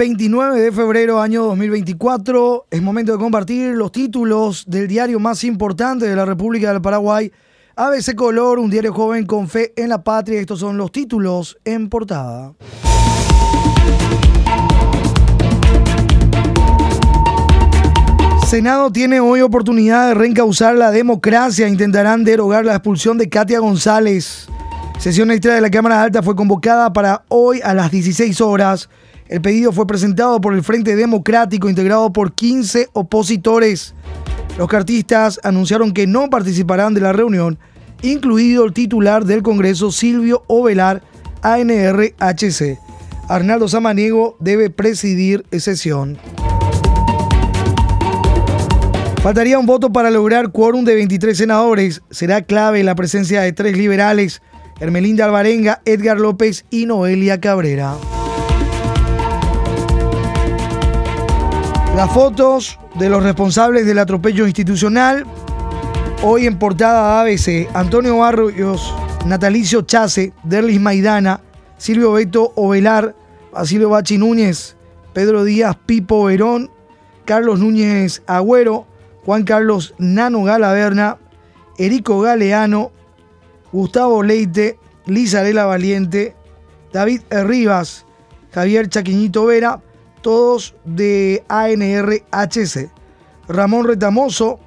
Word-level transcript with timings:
29 0.00 0.58
de 0.58 0.72
febrero, 0.72 1.20
año 1.20 1.42
2024. 1.42 2.68
Es 2.70 2.80
momento 2.80 3.12
de 3.12 3.18
compartir 3.18 3.74
los 3.74 3.92
títulos 3.92 4.64
del 4.66 4.88
diario 4.88 5.20
más 5.20 5.44
importante 5.44 6.06
de 6.06 6.16
la 6.16 6.24
República 6.24 6.72
del 6.72 6.80
Paraguay. 6.80 7.30
ABC 7.76 8.14
Color, 8.14 8.60
un 8.60 8.70
diario 8.70 8.94
joven 8.94 9.26
con 9.26 9.46
fe 9.46 9.74
en 9.76 9.90
la 9.90 10.02
patria. 10.02 10.40
Estos 10.40 10.60
son 10.60 10.78
los 10.78 10.90
títulos 10.90 11.58
en 11.66 11.90
portada. 11.90 12.54
Senado 18.46 18.90
tiene 18.90 19.20
hoy 19.20 19.42
oportunidad 19.42 20.08
de 20.08 20.14
reencauzar 20.14 20.76
la 20.76 20.90
democracia. 20.90 21.68
Intentarán 21.68 22.24
derogar 22.24 22.64
la 22.64 22.72
expulsión 22.72 23.18
de 23.18 23.28
Katia 23.28 23.58
González. 23.58 24.48
Sesión 24.98 25.30
extra 25.30 25.54
de 25.54 25.60
la 25.60 25.70
Cámara 25.70 26.02
Alta 26.02 26.22
fue 26.22 26.34
convocada 26.34 26.90
para 26.94 27.24
hoy 27.28 27.60
a 27.62 27.74
las 27.74 27.90
16 27.90 28.40
horas. 28.40 28.88
El 29.30 29.40
pedido 29.40 29.70
fue 29.70 29.86
presentado 29.86 30.40
por 30.40 30.54
el 30.54 30.64
Frente 30.64 30.96
Democrático, 30.96 31.68
integrado 31.68 32.12
por 32.12 32.32
15 32.32 32.88
opositores. 32.94 33.94
Los 34.58 34.66
cartistas 34.66 35.38
anunciaron 35.44 35.92
que 35.92 36.08
no 36.08 36.28
participarán 36.28 36.94
de 36.94 37.00
la 37.00 37.12
reunión, 37.12 37.56
incluido 38.02 38.64
el 38.64 38.72
titular 38.72 39.24
del 39.24 39.44
Congreso, 39.44 39.92
Silvio 39.92 40.42
Ovelar, 40.48 41.04
ANRHC. 41.42 42.80
Arnaldo 43.28 43.68
Samaniego 43.68 44.36
debe 44.40 44.68
presidir 44.68 45.46
sesión. 45.52 46.18
Faltaría 49.22 49.60
un 49.60 49.66
voto 49.66 49.92
para 49.92 50.10
lograr 50.10 50.50
quórum 50.50 50.84
de 50.84 50.96
23 50.96 51.38
senadores. 51.38 52.02
Será 52.10 52.42
clave 52.42 52.82
la 52.82 52.96
presencia 52.96 53.42
de 53.42 53.52
tres 53.52 53.76
liberales, 53.76 54.42
Hermelinda 54.80 55.26
Alvarenga, 55.26 55.82
Edgar 55.84 56.18
López 56.18 56.64
y 56.68 56.86
Noelia 56.86 57.40
Cabrera. 57.40 57.94
Las 61.96 62.12
fotos 62.12 62.78
de 62.94 63.10
los 63.10 63.22
responsables 63.22 63.84
del 63.84 63.98
atropello 63.98 64.46
institucional. 64.46 65.26
Hoy 66.22 66.46
en 66.46 66.58
portada 66.58 67.20
ABC, 67.20 67.68
Antonio 67.74 68.18
Barrios, 68.18 68.94
Natalicio 69.26 69.82
Chase, 69.82 70.32
Derlis 70.44 70.80
Maidana, 70.80 71.40
Silvio 71.78 72.12
Beto 72.12 72.52
Ovelar, 72.54 73.14
Basilio 73.52 73.90
Bachi 73.90 74.18
Núñez, 74.18 74.76
Pedro 75.12 75.44
Díaz 75.44 75.76
Pipo 75.84 76.24
Verón, 76.24 76.70
Carlos 77.24 77.58
Núñez 77.58 78.22
Agüero, 78.26 78.86
Juan 79.24 79.42
Carlos 79.42 79.94
Nano 79.98 80.44
Galaverna, 80.44 81.18
Erico 81.76 82.20
Galeano, 82.20 82.92
Gustavo 83.72 84.22
Leite, 84.22 84.78
Lisa 85.06 85.42
Lela 85.42 85.66
Valiente, 85.66 86.34
David 86.92 87.22
Rivas, 87.30 88.06
Javier 88.52 88.88
Chaquiñito 88.88 89.44
Vera, 89.44 89.80
todos 90.20 90.74
de 90.84 91.44
ANRHC. 91.48 92.90
Ramón 93.48 93.86
Retamoso, 93.86 94.60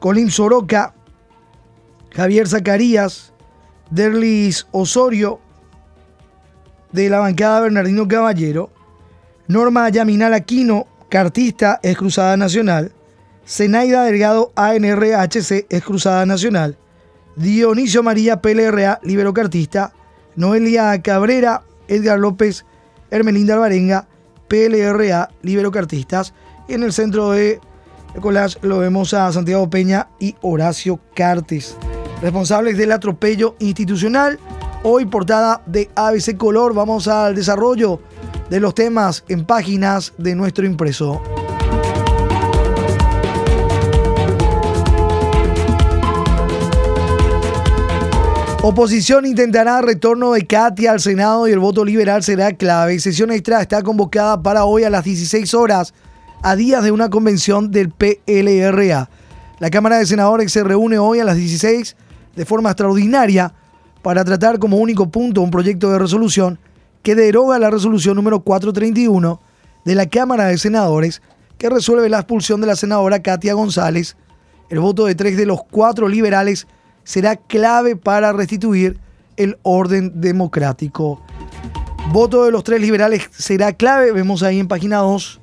Colín 0.00 0.30
Soroca, 0.30 0.94
Javier 2.10 2.48
Zacarías, 2.48 3.32
Derlis 3.90 4.66
Osorio, 4.72 5.40
de 6.92 7.10
la 7.10 7.18
bancada 7.18 7.60
Bernardino 7.60 8.06
Caballero, 8.06 8.70
Norma 9.48 9.88
Yaminal 9.88 10.32
Aquino, 10.32 10.86
cartista, 11.08 11.80
es 11.82 11.96
Cruzada 11.96 12.36
Nacional, 12.36 12.92
Zenaida 13.46 14.04
Delgado, 14.04 14.52
ANRHC, 14.54 15.66
es 15.68 15.84
Cruzada 15.84 16.24
Nacional, 16.24 16.78
Dionisio 17.36 18.02
María, 18.02 18.40
PLRA, 18.40 19.00
libero 19.02 19.34
cartista, 19.34 19.92
Noelia 20.36 21.00
Cabrera, 21.02 21.62
Edgar 21.88 22.18
López, 22.18 22.64
Hermelinda 23.10 23.54
Alvarenga, 23.54 24.06
PLRA, 24.48 25.30
libero 25.42 25.70
cartistas. 25.70 26.34
Y 26.68 26.74
en 26.74 26.82
el 26.82 26.92
centro 26.92 27.30
de 27.32 27.60
Colás 28.20 28.58
lo 28.62 28.78
vemos 28.78 29.12
a 29.14 29.30
Santiago 29.32 29.68
Peña 29.68 30.08
y 30.18 30.36
Horacio 30.40 31.00
Cartes, 31.14 31.76
responsables 32.22 32.78
del 32.78 32.92
atropello 32.92 33.56
institucional. 33.58 34.38
Hoy 34.82 35.06
portada 35.06 35.62
de 35.66 35.90
ABC 35.96 36.36
Color, 36.36 36.74
vamos 36.74 37.08
al 37.08 37.34
desarrollo 37.34 38.00
de 38.50 38.60
los 38.60 38.74
temas 38.74 39.24
en 39.28 39.44
páginas 39.44 40.12
de 40.18 40.34
nuestro 40.34 40.64
impreso. 40.64 41.20
Oposición 48.66 49.26
intentará 49.26 49.82
retorno 49.82 50.32
de 50.32 50.46
Katia 50.46 50.92
al 50.92 51.00
Senado 51.00 51.46
y 51.46 51.52
el 51.52 51.58
voto 51.58 51.84
liberal 51.84 52.22
será 52.22 52.50
clave. 52.54 52.98
Sesión 52.98 53.30
extra 53.30 53.60
está 53.60 53.82
convocada 53.82 54.42
para 54.42 54.64
hoy 54.64 54.84
a 54.84 54.88
las 54.88 55.04
16 55.04 55.52
horas, 55.52 55.92
a 56.40 56.56
días 56.56 56.82
de 56.82 56.90
una 56.90 57.10
convención 57.10 57.70
del 57.70 57.90
PLRA. 57.90 59.10
La 59.58 59.68
Cámara 59.68 59.98
de 59.98 60.06
Senadores 60.06 60.50
se 60.50 60.64
reúne 60.64 60.96
hoy 60.96 61.20
a 61.20 61.24
las 61.24 61.36
16 61.36 61.94
de 62.34 62.44
forma 62.46 62.70
extraordinaria 62.70 63.52
para 64.00 64.24
tratar 64.24 64.58
como 64.58 64.78
único 64.78 65.10
punto 65.10 65.42
un 65.42 65.50
proyecto 65.50 65.92
de 65.92 65.98
resolución 65.98 66.58
que 67.02 67.14
deroga 67.14 67.58
la 67.58 67.68
resolución 67.68 68.16
número 68.16 68.40
431 68.40 69.40
de 69.84 69.94
la 69.94 70.06
Cámara 70.06 70.46
de 70.46 70.56
Senadores 70.56 71.20
que 71.58 71.68
resuelve 71.68 72.08
la 72.08 72.20
expulsión 72.20 72.62
de 72.62 72.68
la 72.68 72.76
senadora 72.76 73.20
Katia 73.20 73.52
González. 73.52 74.16
El 74.70 74.80
voto 74.80 75.04
de 75.04 75.14
tres 75.14 75.36
de 75.36 75.44
los 75.44 75.62
cuatro 75.64 76.08
liberales 76.08 76.66
será 77.04 77.36
clave 77.36 77.96
para 77.96 78.32
restituir 78.32 78.98
el 79.36 79.58
orden 79.62 80.20
democrático. 80.20 81.20
Voto 82.12 82.44
de 82.44 82.52
los 82.52 82.64
tres 82.64 82.80
liberales 82.80 83.28
será 83.32 83.72
clave. 83.72 84.12
Vemos 84.12 84.42
ahí 84.42 84.58
en 84.58 84.68
página 84.68 84.98
2 84.98 85.40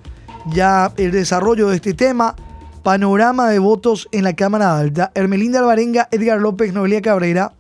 ya 0.48 0.92
el 0.98 1.12
desarrollo 1.12 1.70
de 1.70 1.78
este 1.78 1.94
tema. 1.94 2.36
Panorama 2.84 3.50
de 3.50 3.60
votos 3.60 4.08
en 4.12 4.24
la 4.24 4.34
Cámara 4.34 4.78
Alta. 4.78 5.12
Hermelinda 5.14 5.60
Alvarenga, 5.60 6.08
Edgar 6.12 6.42
López, 6.42 6.74
Noelia 6.74 7.02
Cabrera. 7.02 7.54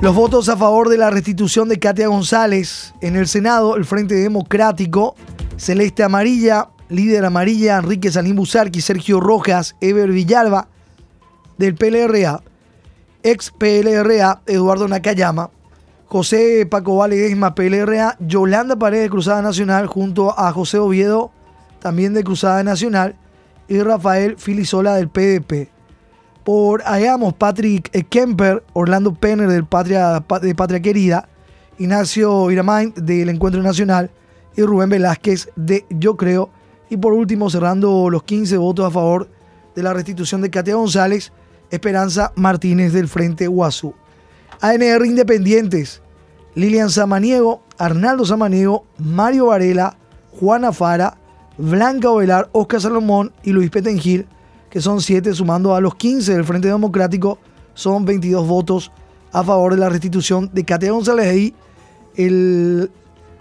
Los 0.00 0.14
votos 0.14 0.48
a 0.48 0.56
favor 0.56 0.88
de 0.88 0.96
la 0.96 1.10
restitución 1.10 1.68
de 1.68 1.78
Katia 1.78 2.06
González 2.06 2.94
en 3.00 3.16
el 3.16 3.26
Senado, 3.26 3.76
el 3.76 3.84
Frente 3.84 4.14
Democrático, 4.14 5.16
Celeste 5.56 6.04
Amarilla, 6.04 6.68
líder 6.88 7.24
amarilla, 7.24 7.78
Enrique 7.78 8.10
Salim 8.10 8.36
Busarqui, 8.36 8.80
Sergio 8.80 9.20
Rojas, 9.20 9.76
Ever 9.80 10.10
Villalba, 10.10 10.68
del 11.58 11.74
PLRA, 11.74 12.42
ex 13.22 13.50
PLRA, 13.50 14.42
Eduardo 14.46 14.88
Nakayama, 14.88 15.50
José 16.06 16.66
Paco 16.66 16.96
Valedesma, 16.96 17.54
PLRA, 17.54 18.16
Yolanda 18.20 18.76
Paredes, 18.76 19.10
Cruzada 19.10 19.42
Nacional, 19.42 19.86
junto 19.86 20.38
a 20.38 20.52
José 20.52 20.78
Oviedo, 20.78 21.30
también 21.80 22.14
de 22.14 22.24
Cruzada 22.24 22.62
Nacional, 22.62 23.16
y 23.68 23.82
Rafael 23.82 24.36
Filisola 24.38 24.94
del 24.94 25.08
PDP. 25.08 25.68
Por 26.44 26.82
Hagamos, 26.86 27.34
Patrick 27.34 28.08
Kemper, 28.08 28.64
Orlando 28.72 29.14
Penner 29.14 29.50
del 29.50 29.66
Patria, 29.66 30.24
de 30.40 30.54
Patria 30.54 30.80
Querida, 30.80 31.28
Ignacio 31.78 32.50
Iramain 32.50 32.94
del 32.96 33.28
Encuentro 33.28 33.62
Nacional 33.62 34.10
y 34.56 34.62
Rubén 34.62 34.88
Velázquez 34.88 35.50
de 35.56 35.84
Yo 35.90 36.16
Creo 36.16 36.50
y 36.90 36.96
por 36.96 37.12
último, 37.12 37.50
cerrando 37.50 38.10
los 38.10 38.22
15 38.22 38.56
votos 38.56 38.86
a 38.86 38.90
favor 38.90 39.28
de 39.74 39.82
la 39.82 39.94
restitución 39.94 40.40
de 40.40 40.50
Katia 40.50 40.74
González, 40.74 41.32
Esperanza 41.70 42.32
Martínez 42.34 42.92
del 42.92 43.08
Frente 43.08 43.46
Guazú. 43.46 43.94
ANR 44.60 45.04
Independientes, 45.06 46.02
Lilian 46.54 46.90
Samaniego, 46.90 47.62
Arnaldo 47.76 48.24
Samaniego, 48.24 48.84
Mario 48.98 49.46
Varela, 49.46 49.96
Juana 50.40 50.72
Fara, 50.72 51.16
Blanca 51.58 52.10
Ovelar, 52.10 52.48
Oscar 52.52 52.80
Salomón 52.80 53.32
y 53.42 53.52
Luis 53.52 53.70
Petengil, 53.70 54.26
que 54.70 54.80
son 54.80 55.00
siete 55.00 55.34
sumando 55.34 55.74
a 55.74 55.80
los 55.80 55.94
15 55.94 56.34
del 56.34 56.44
Frente 56.44 56.68
Democrático, 56.68 57.38
son 57.74 58.04
22 58.04 58.46
votos 58.46 58.90
a 59.32 59.44
favor 59.44 59.74
de 59.74 59.80
la 59.80 59.88
restitución 59.88 60.50
de 60.52 60.64
Katia 60.64 60.90
González. 60.90 61.26
Ahí 61.26 61.54
el, 62.16 62.90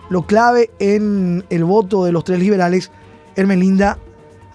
lo 0.09 0.27
clave 0.27 0.69
en 0.79 1.43
el 1.49 1.63
voto 1.63 2.05
de 2.05 2.11
los 2.11 2.23
tres 2.23 2.39
liberales 2.39 2.91
Hermelinda 3.37 3.97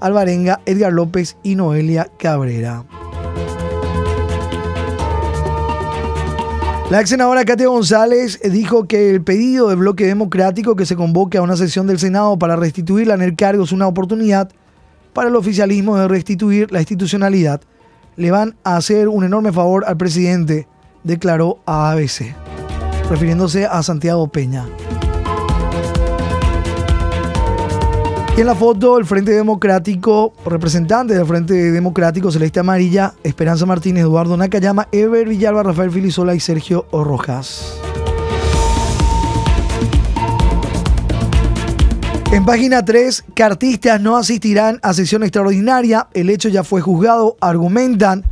Alvarenga, 0.02 0.60
Edgar 0.66 0.92
López 0.92 1.36
y 1.42 1.54
Noelia 1.54 2.08
Cabrera. 2.18 2.84
La 6.90 7.00
ex 7.00 7.08
senadora 7.08 7.44
Katia 7.44 7.68
González 7.68 8.38
dijo 8.44 8.86
que 8.86 9.10
el 9.10 9.22
pedido 9.22 9.68
del 9.68 9.78
bloque 9.78 10.04
democrático 10.04 10.76
que 10.76 10.84
se 10.84 10.96
convoque 10.96 11.38
a 11.38 11.42
una 11.42 11.56
sesión 11.56 11.86
del 11.86 11.98
Senado 11.98 12.38
para 12.38 12.56
restituirla 12.56 13.14
en 13.14 13.22
el 13.22 13.34
cargo 13.34 13.64
es 13.64 13.72
una 13.72 13.86
oportunidad 13.86 14.50
para 15.14 15.28
el 15.28 15.36
oficialismo 15.36 15.96
de 15.96 16.08
restituir 16.08 16.70
la 16.70 16.80
institucionalidad. 16.80 17.62
Le 18.16 18.30
van 18.30 18.56
a 18.64 18.76
hacer 18.76 19.08
un 19.08 19.24
enorme 19.24 19.52
favor 19.52 19.84
al 19.86 19.96
presidente, 19.96 20.68
declaró 21.02 21.60
a 21.64 21.92
ABC, 21.92 22.34
refiriéndose 23.08 23.64
a 23.64 23.82
Santiago 23.82 24.28
Peña. 24.28 24.66
Y 28.34 28.40
en 28.40 28.46
la 28.46 28.54
foto, 28.54 28.96
el 28.98 29.04
Frente 29.04 29.32
Democrático, 29.32 30.32
representante 30.46 31.12
del 31.12 31.26
Frente 31.26 31.52
Democrático 31.70 32.32
Celeste 32.32 32.60
Amarilla, 32.60 33.12
Esperanza 33.22 33.66
Martínez, 33.66 34.04
Eduardo 34.04 34.38
Nakayama, 34.38 34.88
Ever 34.90 35.28
Villalba, 35.28 35.62
Rafael 35.62 35.90
Filisola 35.90 36.34
y 36.34 36.40
Sergio 36.40 36.86
Rojas. 36.92 37.78
En 42.32 42.46
página 42.46 42.82
3, 42.82 43.22
cartistas 43.34 44.00
no 44.00 44.16
asistirán 44.16 44.80
a 44.82 44.94
sesión 44.94 45.22
extraordinaria. 45.22 46.08
El 46.14 46.30
hecho 46.30 46.48
ya 46.48 46.64
fue 46.64 46.80
juzgado. 46.80 47.36
Argumentan. 47.40 48.24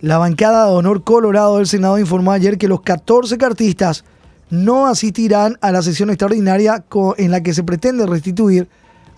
La 0.00 0.18
bancada 0.18 0.66
de 0.66 0.70
honor 0.70 1.02
colorado 1.02 1.56
del 1.56 1.66
Senado 1.66 1.98
informó 1.98 2.30
ayer 2.30 2.58
que 2.58 2.68
los 2.68 2.82
14 2.82 3.36
cartistas 3.36 4.04
no 4.50 4.86
asistirán 4.86 5.58
a 5.60 5.72
la 5.72 5.82
sesión 5.82 6.10
extraordinaria 6.10 6.84
en 7.16 7.32
la 7.32 7.42
que 7.42 7.52
se 7.52 7.64
pretende 7.64 8.06
restituir 8.06 8.68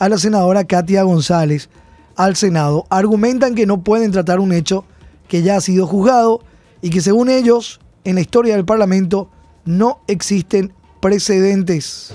a 0.01 0.09
la 0.09 0.19
senadora 0.19 0.65
Katia 0.65 1.05
González 1.05 1.69
al 2.17 2.35
Senado. 2.35 2.87
Argumentan 2.91 3.55
que 3.55 3.67
no 3.67 3.85
pueden 3.85 4.11
tratar 4.11 4.41
un 4.41 4.53
hecho 4.53 4.85
que 5.29 5.43
ya 5.43 5.57
ha 5.57 5.61
sido 5.61 5.87
juzgado 5.87 6.41
y 6.83 6.91
que 6.91 7.03
según 7.03 7.29
ellos, 7.29 7.81
en 8.03 8.17
la 8.17 8.23
historia 8.23 8.57
del 8.57 8.65
Parlamento, 8.65 9.29
no 9.65 10.01
existen 10.09 10.73
precedentes. 11.01 12.13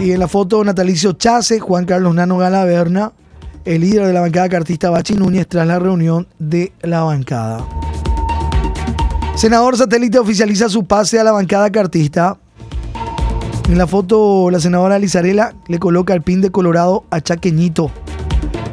Y 0.00 0.10
en 0.10 0.18
la 0.18 0.28
foto, 0.28 0.64
Natalicio 0.64 1.12
Chase, 1.12 1.60
Juan 1.60 1.84
Carlos 1.84 2.14
Nano 2.14 2.36
Galaverna, 2.36 3.12
el 3.64 3.82
líder 3.82 4.06
de 4.06 4.12
la 4.12 4.22
bancada 4.22 4.48
cartista 4.48 4.90
Bachi 4.90 5.14
Núñez, 5.14 5.46
tras 5.46 5.66
la 5.66 5.78
reunión 5.78 6.26
de 6.38 6.72
la 6.82 7.02
bancada. 7.02 7.64
Senador 9.36 9.76
satélite 9.76 10.18
oficializa 10.18 10.68
su 10.68 10.84
pase 10.84 11.20
a 11.20 11.24
la 11.24 11.32
bancada 11.32 11.70
cartista. 11.70 12.38
En 13.70 13.78
la 13.78 13.86
foto, 13.86 14.50
la 14.50 14.58
senadora 14.58 14.98
Lizarela 14.98 15.54
le 15.68 15.78
coloca 15.78 16.12
el 16.12 16.22
pin 16.22 16.40
de 16.40 16.50
Colorado 16.50 17.04
a 17.08 17.20
Chaqueñito. 17.20 17.92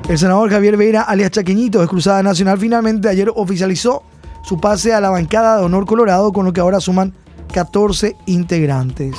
El 0.10 0.18
senador 0.18 0.50
Javier 0.50 0.76
Vera, 0.76 1.04
alias 1.04 1.30
Chaqueñito, 1.30 1.80
de 1.80 1.88
Cruzada 1.88 2.24
Nacional, 2.24 2.58
finalmente 2.58 3.08
ayer 3.08 3.32
oficializó 3.36 4.02
su 4.44 4.60
pase 4.60 4.96
a 4.96 5.00
la 5.00 5.12
bancada 5.12 5.60
de 5.60 5.66
Honor 5.66 5.86
Colorado, 5.86 6.34
con 6.34 6.46
lo 6.46 6.52
que 6.52 6.62
ahora 6.62 6.80
suman 6.80 7.14
14 7.54 8.16
integrantes. 8.26 9.16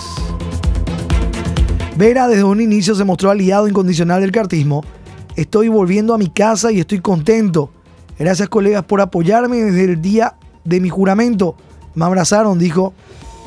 Vera 1.97 2.27
desde 2.27 2.43
un 2.43 2.61
inicio 2.61 2.97
se 2.97 3.05
mostró 3.05 3.31
aliado 3.31 3.69
incondicional 3.69 4.21
del 4.21 4.33
cartismo. 4.33 4.83
Estoy 5.37 5.69
volviendo 5.69 6.13
a 6.13 6.19
mi 6.19 6.29
casa 6.29 6.73
y 6.73 6.81
estoy 6.81 6.99
contento. 6.99 7.71
Gracias 8.19 8.49
colegas 8.49 8.83
por 8.83 9.01
apoyarme 9.01 9.59
desde 9.59 9.85
el 9.85 10.03
día 10.03 10.35
de 10.65 10.81
mi 10.81 10.89
juramento. 10.89 11.55
Me 11.95 12.05
abrazaron, 12.05 12.59
dijo 12.59 12.95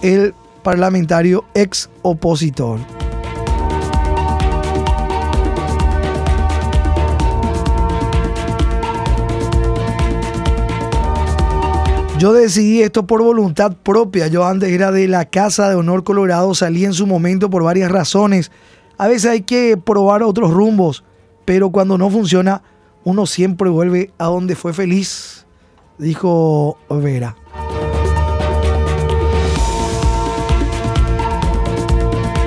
el 0.01 0.33
parlamentario 0.63 1.45
ex 1.53 1.89
opositor. 2.01 2.79
Yo 12.21 12.33
decidí 12.33 12.83
esto 12.83 13.07
por 13.07 13.23
voluntad 13.23 13.75
propia. 13.81 14.27
Yo 14.27 14.45
antes 14.45 14.69
era 14.69 14.91
de 14.91 15.07
la 15.07 15.25
Casa 15.25 15.69
de 15.69 15.75
Honor 15.75 16.03
Colorado, 16.03 16.53
salí 16.53 16.85
en 16.85 16.93
su 16.93 17.07
momento 17.07 17.49
por 17.49 17.63
varias 17.63 17.91
razones. 17.91 18.51
A 18.99 19.07
veces 19.07 19.31
hay 19.31 19.41
que 19.41 19.75
probar 19.75 20.21
otros 20.21 20.51
rumbos, 20.51 21.03
pero 21.45 21.71
cuando 21.71 21.97
no 21.97 22.11
funciona, 22.11 22.61
uno 23.03 23.25
siempre 23.25 23.71
vuelve 23.71 24.11
a 24.19 24.25
donde 24.25 24.55
fue 24.55 24.71
feliz, 24.71 25.47
dijo 25.97 26.77
Vera. 26.91 27.35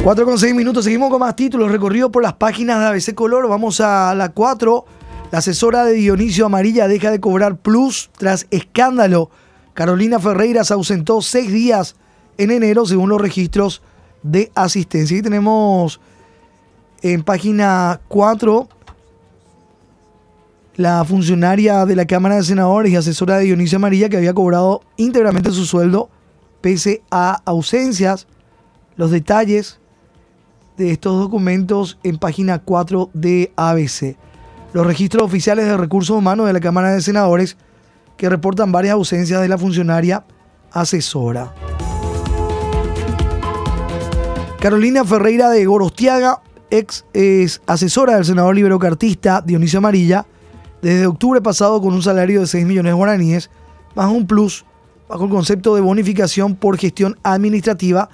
Cuatro 0.04 0.26
con 0.26 0.38
seis 0.38 0.54
minutos, 0.54 0.84
seguimos 0.84 1.08
con 1.08 1.20
más 1.20 1.34
títulos, 1.34 1.72
recorrido 1.72 2.12
por 2.12 2.22
las 2.22 2.34
páginas 2.34 2.78
de 2.78 2.84
ABC 2.88 3.14
Color. 3.14 3.48
Vamos 3.48 3.80
a 3.80 4.14
la 4.14 4.32
4. 4.32 4.84
La 5.32 5.38
asesora 5.38 5.82
de 5.86 5.94
Dionisio 5.94 6.44
Amarilla 6.44 6.88
deja 6.88 7.10
de 7.10 7.20
cobrar 7.20 7.56
plus 7.56 8.10
tras 8.18 8.46
escándalo 8.50 9.30
Carolina 9.72 10.18
Ferreira 10.18 10.62
se 10.62 10.74
ausentó 10.74 11.22
seis 11.22 11.50
días 11.50 11.96
en 12.36 12.50
enero 12.50 12.84
según 12.84 13.08
los 13.08 13.18
registros 13.18 13.80
de 14.22 14.52
asistencia. 14.54 15.16
Y 15.16 15.22
tenemos 15.22 16.02
en 17.00 17.22
página 17.22 18.02
4 18.08 18.68
la 20.76 21.02
funcionaria 21.06 21.86
de 21.86 21.96
la 21.96 22.04
Cámara 22.04 22.36
de 22.36 22.42
Senadores 22.42 22.92
y 22.92 22.96
asesora 22.96 23.38
de 23.38 23.44
Dionisio 23.44 23.76
Amarilla 23.76 24.10
que 24.10 24.18
había 24.18 24.34
cobrado 24.34 24.82
íntegramente 24.98 25.50
su 25.50 25.64
sueldo 25.64 26.10
pese 26.60 27.02
a 27.10 27.40
ausencias. 27.46 28.26
Los 28.96 29.10
detalles 29.10 29.80
de 30.76 30.90
estos 30.90 31.18
documentos 31.18 31.98
en 32.02 32.18
página 32.18 32.58
4 32.58 33.10
de 33.12 33.52
ABC. 33.56 34.16
Los 34.72 34.86
registros 34.86 35.24
oficiales 35.24 35.66
de 35.66 35.76
recursos 35.76 36.16
humanos 36.16 36.46
de 36.46 36.52
la 36.52 36.60
Cámara 36.60 36.92
de 36.92 37.00
Senadores 37.00 37.56
que 38.16 38.28
reportan 38.28 38.72
varias 38.72 38.94
ausencias 38.94 39.40
de 39.40 39.48
la 39.48 39.58
funcionaria 39.58 40.24
asesora. 40.72 41.54
Carolina 44.60 45.04
Ferreira 45.04 45.50
de 45.50 45.64
Gorostiaga, 45.66 46.40
ex 46.70 47.04
asesora 47.66 48.16
del 48.16 48.24
senador 48.24 48.54
liberocartista 48.54 49.42
Dionisio 49.42 49.78
Amarilla, 49.78 50.26
desde 50.80 51.06
octubre 51.06 51.40
pasado 51.40 51.80
con 51.80 51.94
un 51.94 52.02
salario 52.02 52.40
de 52.40 52.46
6 52.46 52.66
millones 52.66 52.90
de 52.90 52.96
guaraníes, 52.96 53.50
más 53.94 54.10
un 54.10 54.26
plus 54.26 54.64
bajo 55.08 55.24
el 55.24 55.30
concepto 55.30 55.74
de 55.74 55.80
bonificación 55.80 56.56
por 56.56 56.78
gestión 56.78 57.18
administrativa 57.22 58.08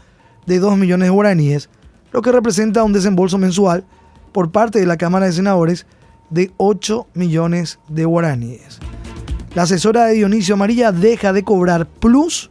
de 0.47 0.59
2 0.59 0.77
millones 0.77 1.07
de 1.07 1.11
guaraníes, 1.11 1.71
lo 2.13 2.23
que 2.23 2.33
representa 2.33 2.85
un 2.85 2.93
desembolso 2.93 3.39
mensual 3.39 3.85
por 4.33 4.51
parte 4.51 4.79
de 4.79 4.87
la 4.87 4.97
Cámara 4.97 5.27
de 5.27 5.33
Senadores 5.33 5.87
de 6.31 6.53
8 6.57 7.09
millones 7.15 7.79
de 7.89 8.05
guaraníes. 8.05 8.79
La 9.55 9.63
asesora 9.63 10.07
de 10.07 10.15
Dionisio 10.15 10.55
Amarilla 10.55 10.93
deja 10.93 11.33
de 11.33 11.43
cobrar 11.43 11.87
plus 11.87 12.51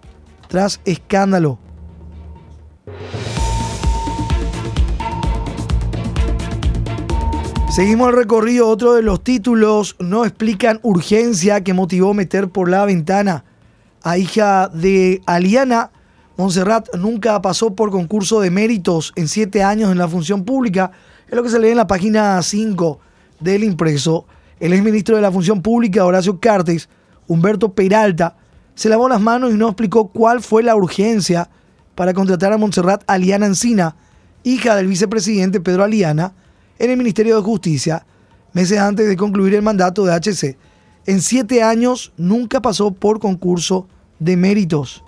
tras 0.50 0.82
escándalo. 0.84 1.60
Seguimos 7.72 8.10
el 8.10 8.16
recorrido. 8.18 8.68
Otro 8.68 8.96
de 8.96 9.04
los 9.04 9.24
títulos 9.24 9.96
no 10.00 10.26
explican 10.26 10.80
urgencia 10.84 11.64
que 11.64 11.74
motivó 11.74 12.14
meter 12.14 12.50
por 12.50 12.70
la 12.70 12.84
ventana 12.84 13.46
a 14.04 14.18
hija 14.18 14.68
de 14.68 15.22
Aliana. 15.26 15.92
Montserrat 16.40 16.96
nunca 16.96 17.42
pasó 17.42 17.76
por 17.76 17.92
concurso 17.92 18.40
de 18.40 18.50
méritos 18.50 19.12
en 19.18 19.28
siete 19.28 19.62
años 19.62 19.92
en 19.92 19.98
la 19.98 20.08
función 20.08 20.46
pública. 20.46 20.90
Es 21.28 21.34
lo 21.34 21.44
que 21.44 21.50
se 21.50 21.60
lee 21.60 21.72
en 21.72 21.76
la 21.76 21.86
página 21.86 22.42
5 22.42 22.98
del 23.42 23.66
impreso. 23.66 24.26
El 24.58 24.72
exministro 24.72 25.18
de 25.18 25.22
la 25.22 25.34
Función 25.34 25.62
Pública, 25.62 26.06
Horacio 26.06 26.40
Cartes, 26.40 26.88
Humberto 27.28 27.74
Peralta, 27.74 28.38
se 28.74 28.88
lavó 28.88 29.10
las 29.10 29.20
manos 29.20 29.52
y 29.52 29.58
no 29.58 29.68
explicó 29.68 30.08
cuál 30.08 30.42
fue 30.42 30.64
la 30.64 30.78
urgencia 30.78 31.50
para 31.94 32.14
contratar 32.14 32.54
a 32.54 32.58
Montserrat 32.58 33.04
Aliana 33.08 33.46
Encina, 33.46 33.98
hija 34.44 34.78
del 34.78 34.88
vicepresidente 34.88 35.60
Pedro 35.60 35.84
Aliana, 35.84 36.36
en 36.78 36.90
el 36.90 36.96
Ministerio 36.96 37.36
de 37.36 37.42
Justicia, 37.42 38.06
meses 38.54 38.80
antes 38.80 39.10
de 39.10 39.18
concluir 39.18 39.56
el 39.56 39.62
mandato 39.62 40.06
de 40.06 40.14
HC. 40.14 40.58
En 41.06 41.22
siete 41.22 41.64
años 41.64 42.14
nunca 42.16 42.62
pasó 42.62 42.92
por 42.92 43.20
concurso 43.20 43.90
de 44.20 44.38
méritos. 44.38 45.04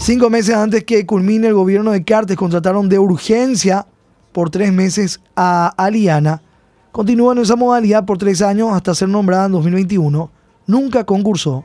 Cinco 0.00 0.30
meses 0.30 0.56
antes 0.56 0.82
que 0.84 1.06
culmine 1.06 1.46
el 1.46 1.54
gobierno 1.54 1.92
de 1.92 2.02
Cartes, 2.04 2.36
contrataron 2.36 2.88
de 2.88 2.98
urgencia 2.98 3.86
por 4.32 4.50
tres 4.50 4.72
meses 4.72 5.20
a 5.36 5.68
Aliana 5.76 6.42
Continúa 6.92 7.34
en 7.34 7.38
esa 7.38 7.54
modalidad 7.54 8.04
por 8.04 8.18
tres 8.18 8.42
años 8.42 8.72
hasta 8.72 8.94
ser 8.96 9.08
nombrada 9.08 9.46
en 9.46 9.52
2021. 9.52 10.30
Nunca 10.66 11.04
concursó. 11.04 11.62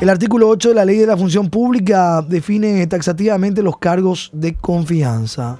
El 0.00 0.08
artículo 0.10 0.48
8 0.48 0.70
de 0.70 0.74
la 0.74 0.84
Ley 0.84 0.98
de 0.98 1.06
la 1.06 1.16
Función 1.16 1.48
Pública 1.48 2.22
define 2.22 2.86
taxativamente 2.88 3.62
los 3.62 3.78
cargos 3.78 4.30
de 4.32 4.56
confianza. 4.56 5.58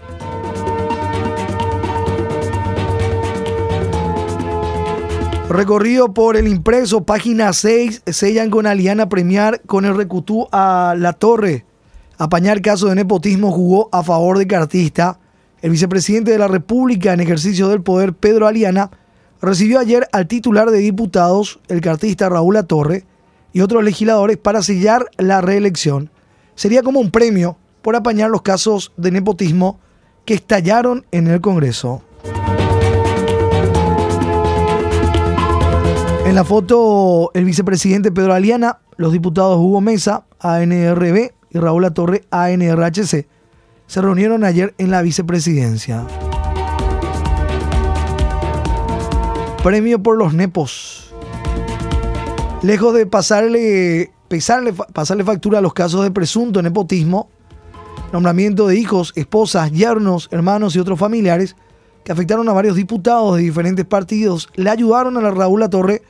Recorrido 5.57 6.13
por 6.13 6.37
el 6.37 6.49
impreso, 6.49 7.05
página 7.05 7.51
6, 7.51 8.03
sellan 8.05 8.51
con 8.51 8.67
Aliana 8.67 9.09
Premiar 9.09 9.63
con 9.63 9.87
el 9.87 9.97
recutú 9.97 10.47
a 10.53 10.95
La 10.99 11.15
Torre. 11.15 11.65
Apañar 12.19 12.61
caso 12.61 12.89
de 12.89 12.95
nepotismo 12.95 13.51
jugó 13.51 13.89
a 13.91 14.03
favor 14.03 14.37
de 14.37 14.47
Cartista. 14.47 15.19
El 15.63 15.71
vicepresidente 15.71 16.31
de 16.31 16.39
la 16.39 16.47
República 16.47 17.15
en 17.15 17.21
ejercicio 17.21 17.69
del 17.69 17.81
poder, 17.81 18.13
Pedro 18.13 18.47
Aliana, 18.47 18.91
recibió 19.41 19.79
ayer 19.79 20.07
al 20.13 20.27
titular 20.27 20.71
de 20.71 20.77
diputados, 20.77 21.59
el 21.69 21.81
cartista 21.81 22.29
Raúl 22.29 22.59
Atorre, 22.59 23.07
y 23.55 23.63
otros 23.63 23.83
legisladores 23.83 24.37
para 24.37 24.63
sellar 24.63 25.07
la 25.17 25.41
reelección. 25.41 26.11
Sería 26.55 26.83
como 26.83 27.01
un 27.01 27.11
premio 27.11 27.57
por 27.81 27.97
apañar 27.97 28.29
los 28.29 28.43
casos 28.43 28.93
de 28.99 29.11
nepotismo 29.11 29.81
que 30.27 30.35
estallaron 30.35 31.07
en 31.13 31.29
el 31.29 31.41
Congreso. 31.41 32.03
La 36.37 36.45
foto, 36.45 37.31
el 37.33 37.47
vicepresidente 37.47 38.12
Pedro 38.12 38.35
Aliana, 38.35 38.81
los 38.99 39.11
diputados 39.11 39.57
Hugo 39.57 39.81
Mesa, 39.81 40.26
ANRB, 40.38 41.31
y 41.49 41.59
Raúl 41.59 41.87
Atorre, 41.87 42.25
ANRHC, 42.31 43.26
se 43.87 44.00
reunieron 44.02 44.45
ayer 44.45 44.75
en 44.76 44.90
la 44.90 45.00
vicepresidencia. 45.00 46.07
Premio 49.64 50.02
por 50.02 50.19
los 50.19 50.35
nepos. 50.35 51.11
Lejos 52.61 52.93
de 52.93 53.07
pasarle, 53.07 54.12
pasarle 54.93 55.25
factura 55.25 55.61
a 55.61 55.62
los 55.62 55.73
casos 55.73 56.02
de 56.02 56.11
presunto 56.11 56.61
nepotismo, 56.61 57.31
nombramiento 58.12 58.66
de 58.66 58.76
hijos, 58.76 59.14
esposas, 59.16 59.73
yernos, 59.73 60.28
hermanos 60.31 60.76
y 60.76 60.81
otros 60.81 60.99
familiares 60.99 61.57
que 62.05 62.12
afectaron 62.12 62.47
a 62.50 62.52
varios 62.52 62.76
diputados 62.76 63.37
de 63.37 63.43
diferentes 63.43 63.87
partidos, 63.87 64.50
le 64.55 64.69
ayudaron 64.69 65.16
a 65.16 65.23
la 65.23 65.31
Raúl 65.31 65.66
Torre 65.71 66.02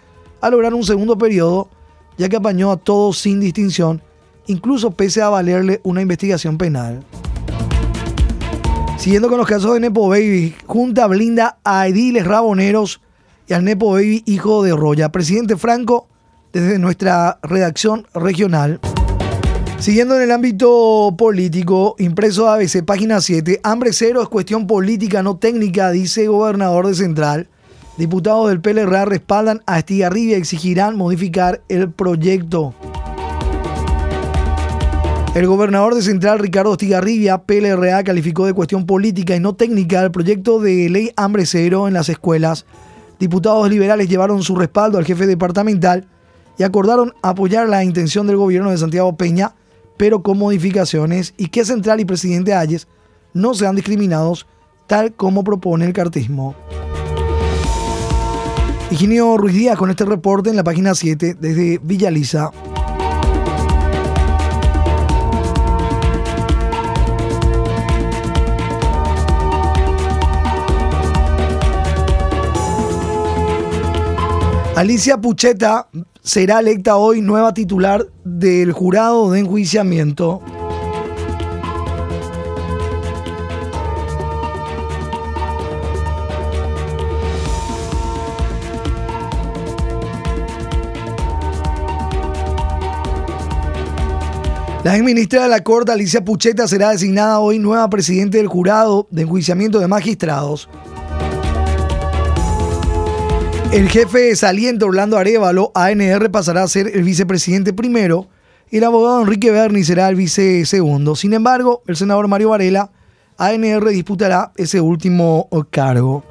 a 0.47 0.51
lograr 0.51 0.75
un 0.75 0.85
segundo 0.85 1.19
periodo, 1.19 1.69
ya 2.19 2.29
que 2.29 2.37
apañó 2.37 2.71
a 2.71 2.77
todos 2.77 3.19
sin 3.19 3.41
distinción, 3.41 4.03
incluso 4.47 4.91
pese 4.91 5.23
a 5.23 5.29
valerle 5.29 5.81
una 5.83 6.03
investigación 6.03 6.59
penal. 6.59 7.05
Siguiendo 8.99 9.29
con 9.29 9.39
los 9.39 9.47
casos 9.47 9.75
de 9.75 9.81
Nepo 9.81 10.09
Baby, 10.09 10.55
Junta 10.67 11.07
blinda 11.07 11.59
a 11.65 11.87
ediles 11.87 12.27
raboneros 12.27 13.01
y 13.47 13.53
al 13.53 13.65
Nepo 13.65 13.93
Baby 13.93 14.23
hijo 14.27 14.63
de 14.63 14.75
Roya. 14.75 15.13
Presidente 15.13 15.57
Franco, 15.57 16.09
desde 16.53 16.79
nuestra 16.79 17.39
redacción 17.43 18.07
regional. 18.15 18.81
Siguiendo 19.79 20.17
en 20.17 20.23
el 20.23 20.33
ámbito 20.33 21.15
político, 21.19 21.97
impreso 21.99 22.49
ABC, 22.49 22.83
página 22.83 23.21
7, 23.21 23.61
hambre 23.63 23.93
cero 23.93 24.23
es 24.23 24.29
cuestión 24.29 24.67
política, 24.67 25.23
no 25.23 25.37
técnica, 25.37 25.91
dice 25.91 26.27
gobernador 26.27 26.87
de 26.87 26.95
Central. 26.95 27.49
Diputados 27.97 28.49
del 28.49 28.61
PLRA 28.61 29.05
respaldan 29.05 29.63
a 29.67 29.79
Estigarribia 29.79 30.37
y 30.37 30.41
exigirán 30.41 30.97
modificar 30.97 31.63
el 31.69 31.91
proyecto. 31.91 32.75
El 35.35 35.47
gobernador 35.47 35.95
de 35.95 36.03
Central, 36.03 36.39
Ricardo 36.39 36.73
Estigarribia, 36.73 37.39
PLRA, 37.39 38.05
calificó 38.05 38.47
de 38.47 38.53
cuestión 38.55 38.87
política 38.87 39.37
y 39.37 39.41
no 39.41 39.55
técnica 39.55 40.03
el 40.03 40.11
proyecto 40.11 40.61
de 40.61 40.89
ley 40.89 41.11
hambre 41.17 41.47
cero 41.47 41.89
en 41.89 41.95
las 41.95 42.09
escuelas. 42.09 42.67
Diputados 43.19 43.69
liberales 43.71 44.09
llevaron 44.09 44.43
su 44.43 44.57
respaldo 44.57 44.99
al 44.99 45.05
jefe 45.05 45.27
departamental 45.27 46.07
y 46.59 46.63
acordaron 46.63 47.15
apoyar 47.23 47.69
la 47.69 47.85
intención 47.85 48.27
del 48.27 48.37
gobierno 48.37 48.71
de 48.71 48.79
Santiago 48.79 49.17
Peña 49.17 49.55
pero 49.97 50.23
con 50.23 50.39
modificaciones 50.39 51.35
y 51.37 51.49
que 51.49 51.65
Central 51.65 52.01
y 52.01 52.05
Presidente 52.05 52.55
Ayes 52.55 52.87
no 53.33 53.55
sean 53.55 53.77
discriminados 53.77 54.47
tal 54.87 55.15
como 55.15 55.45
propone 55.45 55.85
el 55.85 55.93
cartismo. 55.93 56.55
Higinio 58.89 59.37
Ruiz 59.37 59.55
Díaz 59.55 59.77
con 59.77 59.91
este 59.91 60.05
reporte 60.05 60.49
en 60.49 60.57
la 60.57 60.63
página 60.63 60.95
7 60.95 61.37
desde 61.41 61.81
Villaliza. 61.83 62.53
Alicia 74.77 75.17
Pucheta 75.19 75.89
será 76.23 76.61
electa 76.61 76.97
hoy 76.97 77.23
nueva 77.23 77.55
titular 77.55 78.07
del 78.25 78.73
jurado 78.73 79.33
de 79.33 79.41
enjuiciamiento. 79.41 80.43
La 94.87 94.95
exministra 94.95 95.43
de 95.43 95.49
la 95.49 95.65
Corte, 95.65 95.91
Alicia 95.91 96.25
Pucheta, 96.25 96.69
será 96.69 96.91
designada 96.91 97.41
hoy 97.41 97.59
nueva 97.59 97.91
presidente 97.91 98.39
del 98.39 98.47
jurado 98.47 99.09
de 99.11 99.23
enjuiciamiento 99.23 99.81
de 99.81 99.89
magistrados. 99.89 100.69
El 103.73 103.89
jefe 103.89 104.37
saliente 104.37 104.85
Orlando 104.85 105.19
Arevalo, 105.19 105.73
ANR, 105.75 106.31
pasará 106.31 106.63
a 106.63 106.69
ser 106.69 106.87
el 106.95 107.03
vicepresidente 107.03 107.73
primero 107.73 108.29
y 108.71 108.77
el 108.77 108.85
abogado 108.85 109.21
Enrique 109.23 109.51
Berni 109.51 109.83
será 109.83 110.09
el 110.09 110.15
vice 110.15 110.65
segundo. 110.67 111.17
Sin 111.17 111.33
embargo, 111.33 111.83
el 111.89 111.97
senador 111.97 112.29
Mario 112.29 112.51
Varela, 112.51 112.93
ANR, 113.39 113.89
disputará 113.89 114.53
ese 114.55 114.81
último 114.81 115.49
cargo. 115.69 116.23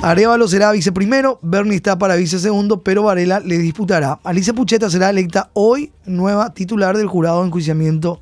Arevalo 0.00 0.46
será 0.46 0.70
viceprimero, 0.70 1.40
Berni 1.42 1.74
está 1.74 1.98
para 1.98 2.14
vice 2.14 2.38
segundo, 2.38 2.84
pero 2.84 3.02
Varela 3.02 3.40
le 3.40 3.58
disputará. 3.58 4.20
Alicia 4.22 4.54
Pucheta 4.54 4.88
será 4.88 5.10
electa 5.10 5.50
hoy 5.54 5.92
nueva 6.06 6.54
titular 6.54 6.96
del 6.96 7.08
jurado 7.08 7.40
de 7.40 7.48
enjuiciamiento 7.48 8.20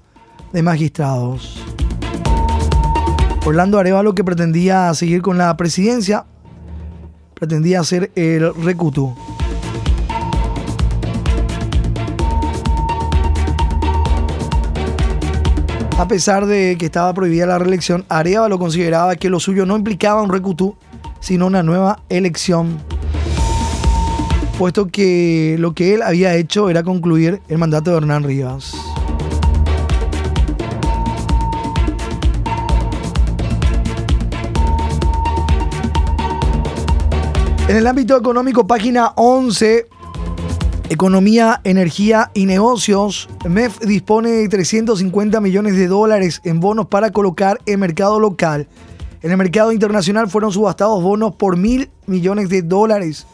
de 0.55 0.63
magistrados. 0.63 1.63
Orlando 3.45 3.79
Arevalo, 3.79 4.15
que 4.15 4.25
pretendía 4.25 4.93
seguir 4.95 5.21
con 5.21 5.37
la 5.37 5.55
presidencia, 5.59 6.25
pretendía 7.35 7.81
hacer 7.81 8.11
el 8.15 8.55
recuto. 8.55 9.15
A 15.99 16.09
pesar 16.09 16.47
de 16.47 16.77
que 16.79 16.87
estaba 16.87 17.13
prohibida 17.13 17.45
la 17.47 17.59
reelección, 17.59 18.07
Arevalo 18.09 18.59
consideraba 18.59 19.17
que 19.17 19.29
lo 19.29 19.41
suyo 19.41 19.67
no 19.67 19.77
implicaba 19.77 20.23
un 20.23 20.31
recutú, 20.31 20.75
sino 21.27 21.49
una 21.49 21.65
nueva 21.65 22.05
elección, 22.09 22.79
puesto 24.57 24.87
que 24.87 25.57
lo 25.59 25.75
que 25.75 25.95
él 25.95 26.03
había 26.03 26.37
hecho 26.37 26.71
era 26.71 26.85
concluir 26.85 27.41
el 27.49 27.59
mandato 27.59 27.91
de 27.91 27.97
Hernán 27.97 28.23
Rivas. 28.23 28.77
En 37.69 37.77
el 37.77 37.89
ámbito 37.89 38.17
económico, 38.17 38.69
página 38.69 39.09
11, 39.17 39.89
Economía, 40.91 41.61
Energía 41.65 42.31
y 42.35 42.47
Negocios, 42.47 43.29
MEF 43.45 43.81
dispone 43.81 44.31
de 44.31 44.49
350 44.49 45.41
millones 45.41 45.75
de 45.75 45.89
dólares 45.89 46.41
en 46.45 46.61
bonos 46.61 46.87
para 46.87 47.11
colocar 47.11 47.61
en 47.67 47.81
mercado 47.81 48.21
local. 48.21 48.69
En 49.27 49.33
el 49.33 49.39
mercado 49.39 49.73
internacional 49.73 50.31
fueron 50.31 50.53
subastados 50.53 51.03
bonos 51.03 51.35
por 51.35 51.57
mil 51.57 51.91
millones 52.07 52.49
de 52.49 52.63
dólares. 52.63 53.27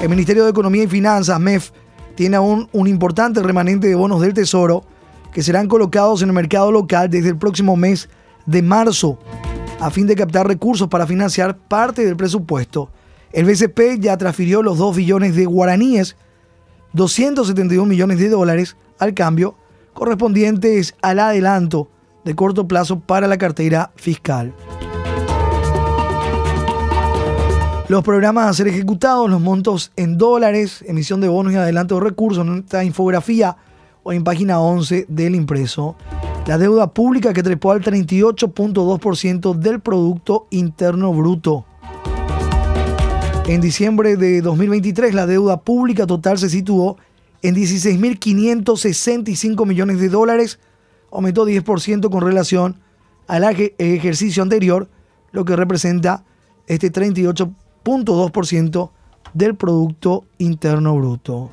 El 0.00 0.08
Ministerio 0.08 0.44
de 0.44 0.50
Economía 0.50 0.84
y 0.84 0.86
Finanzas, 0.86 1.40
MEF, 1.40 1.72
tiene 2.14 2.36
aún 2.36 2.68
un 2.72 2.86
importante 2.86 3.42
remanente 3.42 3.88
de 3.88 3.96
bonos 3.96 4.20
del 4.20 4.34
Tesoro 4.34 4.84
que 5.32 5.42
serán 5.42 5.66
colocados 5.66 6.22
en 6.22 6.28
el 6.28 6.32
mercado 6.32 6.70
local 6.70 7.10
desde 7.10 7.30
el 7.30 7.38
próximo 7.38 7.74
mes 7.74 8.08
de 8.46 8.62
marzo 8.62 9.18
a 9.80 9.90
fin 9.90 10.06
de 10.06 10.14
captar 10.14 10.46
recursos 10.46 10.86
para 10.86 11.08
financiar 11.08 11.58
parte 11.58 12.04
del 12.04 12.16
presupuesto. 12.16 12.92
El 13.32 13.46
BCP 13.46 13.98
ya 13.98 14.16
transfirió 14.16 14.62
los 14.62 14.78
2 14.78 14.94
billones 14.94 15.34
de 15.34 15.46
guaraníes, 15.46 16.14
271 16.92 17.84
millones 17.84 18.20
de 18.20 18.28
dólares 18.28 18.76
al 19.00 19.12
cambio, 19.12 19.56
correspondientes 19.92 20.94
al 21.02 21.18
adelanto 21.18 21.90
de 22.24 22.36
corto 22.36 22.68
plazo 22.68 23.00
para 23.00 23.26
la 23.26 23.38
cartera 23.38 23.90
fiscal. 23.96 24.54
Los 27.88 28.02
programas 28.02 28.48
a 28.48 28.52
ser 28.52 28.66
ejecutados, 28.66 29.30
los 29.30 29.40
montos 29.40 29.92
en 29.94 30.18
dólares, 30.18 30.84
emisión 30.88 31.20
de 31.20 31.28
bonos 31.28 31.52
y 31.52 31.56
adelanto 31.56 31.94
de 31.94 32.00
recursos 32.00 32.44
en 32.44 32.58
esta 32.58 32.82
infografía 32.82 33.56
o 34.02 34.12
en 34.12 34.24
página 34.24 34.58
11 34.58 35.06
del 35.08 35.36
impreso. 35.36 35.94
La 36.48 36.58
deuda 36.58 36.92
pública 36.92 37.32
que 37.32 37.44
trepó 37.44 37.70
al 37.70 37.82
38.2% 37.82 39.54
del 39.54 39.78
Producto 39.78 40.48
Interno 40.50 41.12
Bruto. 41.12 41.64
En 43.46 43.60
diciembre 43.60 44.16
de 44.16 44.42
2023 44.42 45.14
la 45.14 45.26
deuda 45.26 45.60
pública 45.60 46.08
total 46.08 46.38
se 46.38 46.50
situó 46.50 46.96
en 47.42 47.54
16.565 47.54 49.64
millones 49.64 50.00
de 50.00 50.08
dólares, 50.08 50.58
aumentó 51.12 51.46
10% 51.46 52.10
con 52.10 52.22
relación 52.22 52.80
al 53.28 53.44
ejercicio 53.44 54.42
anterior, 54.42 54.88
lo 55.30 55.44
que 55.44 55.54
representa 55.54 56.24
este 56.66 56.90
38.2% 57.86 58.90
del 59.32 59.54
Producto 59.54 60.24
Interno 60.38 60.96
Bruto. 60.96 61.50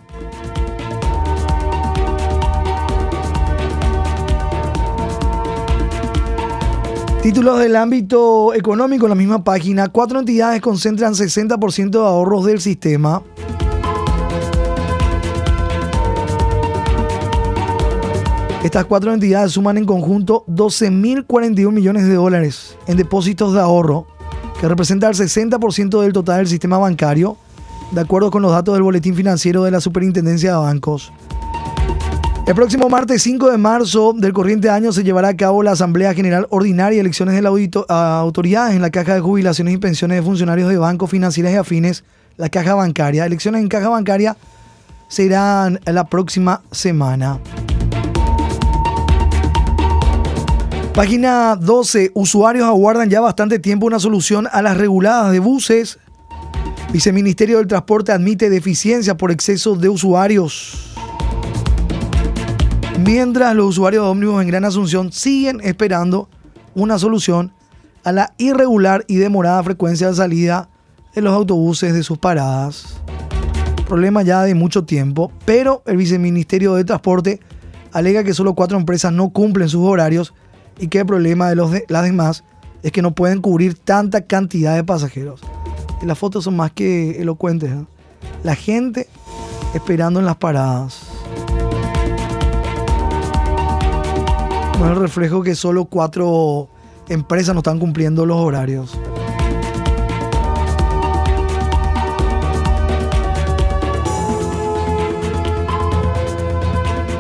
Títulos 7.22 7.60
del 7.60 7.75
ámbito 7.75 8.54
económico 8.54 9.06
en 9.06 9.10
la 9.10 9.16
misma 9.16 9.44
página. 9.44 9.88
Cuatro 9.88 10.20
entidades 10.20 10.60
concentran 10.60 11.13
60% 11.13 11.92
de 11.92 12.00
ahorros 12.00 12.46
del 12.46 12.60
sistema. 12.60 13.22
Estas 18.63 18.86
cuatro 18.86 19.13
entidades 19.13 19.52
suman 19.52 19.78
en 19.78 19.86
conjunto 19.86 20.46
12.041 20.48 21.72
millones 21.72 22.08
de 22.08 22.16
dólares 22.16 22.78
en 22.88 22.96
depósitos 22.96 23.54
de 23.54 23.60
ahorro, 23.60 24.08
que 24.63 24.70
representa 24.70 25.10
el 25.10 25.13
60% 25.13 26.01
del 26.01 26.13
total 26.13 26.38
del 26.38 26.48
sistema 26.48 26.77
bancario, 26.77 27.36
de 27.91 28.00
acuerdo 28.00 28.32
con 28.32 28.41
los 28.41 28.53
datos 28.53 28.74
del 28.74 28.82
Boletín 28.82 29.13
Financiero 29.13 29.65
de 29.65 29.72
la 29.72 29.82
Superintendencia 29.82 30.51
de 30.51 30.58
Bancos. 30.58 31.12
El 32.48 32.55
próximo 32.55 32.88
martes 32.88 33.24
5 33.24 33.51
de 33.51 33.58
marzo 33.58 34.13
del 34.15 34.32
corriente 34.32 34.70
año 34.70 34.93
se 34.93 35.03
llevará 35.03 35.27
a 35.27 35.36
cabo 35.36 35.63
la 35.63 35.72
Asamblea 35.72 36.13
General 36.13 36.48
Ordinaria 36.50 36.96
y 36.96 37.00
elecciones 37.01 37.36
de 37.36 37.41
la 37.41 37.50
autoridades 38.20 38.74
en 38.74 38.82
la 38.82 38.89
Caja 38.89 39.15
de 39.15 39.20
Jubilaciones 39.20 39.74
y 39.74 39.77
Pensiones 39.79 40.20
de 40.20 40.24
Funcionarios 40.24 40.70
de 40.70 40.77
Bancos 40.77 41.10
Financieras 41.10 41.51
y 41.51 41.58
Afines, 41.58 42.05
la 42.38 42.48
Caja 42.48 42.74
Bancaria. 42.74 43.25
Elecciones 43.25 43.62
en 43.62 43.67
Caja 43.67 43.89
Bancaria 43.89 44.38
serán 45.10 45.82
la 45.86 46.05
próxima 46.05 46.62
semana. 46.72 47.38
Página 50.93 51.55
12. 51.55 52.12
Usuarios 52.13 52.67
aguardan 52.67 53.09
ya 53.09 53.19
bastante 53.19 53.57
tiempo 53.57 53.88
una 53.88 53.97
solución 53.97 54.47
a 54.51 54.62
las 54.62 54.77
reguladas 54.77 55.31
de 55.31 55.39
buses. 55.39 55.97
Viceministerio 56.91 57.57
del 57.57 57.65
Transporte 57.65 58.12
admite 58.12 58.51
deficiencia 58.51 59.17
por 59.17 59.31
exceso 59.31 59.75
de 59.75 59.89
usuarios. 59.89 60.93
Mientras 63.03 63.55
los 63.55 63.69
usuarios 63.69 64.05
de 64.05 64.12
ómnibus 64.12 64.43
en 64.43 64.47
Gran 64.47 64.65
Asunción 64.65 65.12
siguen 65.12 65.62
esperando 65.63 66.29
una 66.75 67.00
solución 67.00 67.53
a 68.03 68.12
la 68.12 68.35
irregular 68.38 69.03
y 69.07 69.15
demorada 69.15 69.63
frecuencia 69.63 70.09
de 70.09 70.15
salida 70.15 70.69
de 71.15 71.21
los 71.23 71.33
autobuses 71.33 71.95
de 71.95 72.03
sus 72.03 72.19
paradas. 72.19 73.01
Problema 73.88 74.21
ya 74.21 74.43
de 74.43 74.53
mucho 74.53 74.85
tiempo, 74.85 75.31
pero 75.43 75.81
el 75.88 75.97
Viceministerio 75.97 76.75
de 76.75 76.85
Transporte 76.85 77.39
alega 77.93 78.23
que 78.23 78.35
solo 78.35 78.53
cuatro 78.53 78.77
empresas 78.77 79.12
no 79.12 79.31
cumplen 79.31 79.69
sus 79.69 79.81
horarios 79.81 80.35
y 80.80 80.88
que 80.88 81.00
el 81.00 81.06
problema 81.06 81.50
de, 81.50 81.56
los 81.56 81.72
las 81.88 82.03
demás 82.03 82.44
es 82.84 82.92
que 82.92 83.01
no 83.01 83.15
pueden 83.15 83.42
cubrir 83.42 83.75
tanta 83.75 84.22
cantidad 84.22 84.75
de 84.75 84.84
pasajeros. 84.84 85.42
Las 86.01 86.18
fotos 86.18 86.44
son 86.44 86.58
más 86.58 86.72
que 86.72 87.22
elocuentes. 87.22 87.72
¿eh? 87.72 87.86
La 88.44 88.56
gente 88.56 89.08
esperando 89.74 90.20
en 90.20 90.25
las 90.25 90.36
paradas. 90.36 91.01
No 94.80 94.86
es 94.86 94.92
el 94.92 94.96
reflejo 94.98 95.44
que 95.44 95.56
solo 95.56 95.86
cuatro 95.86 96.68
empresas 97.08 97.53
no 97.53 97.60
están 97.60 97.80
cumpliendo 97.80 98.25
los 98.25 98.38
horarios. 98.38 99.00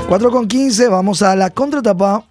Cuatro 0.09 0.29
con 0.29 0.47
15, 0.47 0.89
vamos 0.89 1.21
a 1.21 1.35
la 1.35 1.49
contratapa. 1.49 2.23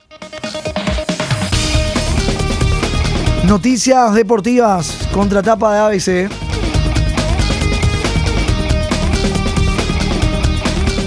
Noticias 3.47 4.15
deportivas, 4.15 5.09
contratapa 5.13 5.75
de 5.75 5.79
ABC. 5.81 6.33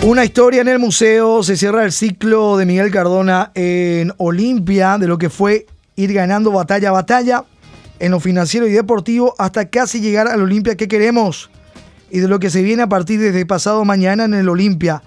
Una 0.04 0.26
historia 0.26 0.62
en 0.62 0.68
el 0.68 0.78
museo, 0.78 1.44
se 1.44 1.56
cierra 1.56 1.86
el 1.86 1.94
ciclo 1.94 2.58
de 2.58 2.66
Miguel 2.66 2.92
Cardona 2.92 3.52
en 3.56 4.14
Olimpia, 4.18 4.98
de 4.98 5.08
lo 5.08 5.18
que 5.18 5.30
fue 5.30 5.66
ir 5.96 6.14
ganando 6.14 6.52
batalla 6.52 6.90
a 6.90 6.92
batalla 6.92 7.46
en 8.00 8.12
lo 8.12 8.20
financiero 8.20 8.68
y 8.68 8.72
deportivo 8.72 9.34
hasta 9.38 9.70
casi 9.70 10.02
llegar 10.02 10.28
al 10.28 10.42
Olimpia 10.42 10.76
que 10.76 10.90
queremos 10.90 11.50
y 12.12 12.20
de 12.20 12.28
lo 12.28 12.40
que 12.40 12.50
se 12.50 12.62
viene 12.62 12.84
a 12.84 12.90
partir 12.90 13.20
desde 13.20 13.46
pasado 13.46 13.86
mañana 13.86 14.26
en 14.26 14.34
el 14.34 14.50
Olimpia. 14.50 15.02